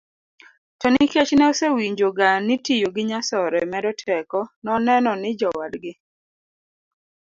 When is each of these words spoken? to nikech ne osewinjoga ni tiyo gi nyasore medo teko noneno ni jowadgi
to 0.79 0.87
nikech 0.93 1.31
ne 1.35 1.43
osewinjoga 1.51 2.29
ni 2.45 2.55
tiyo 2.65 2.87
gi 2.95 3.03
nyasore 3.09 3.59
medo 3.71 3.91
teko 4.01 4.39
noneno 4.65 5.11
ni 5.21 5.29
jowadgi 5.39 5.93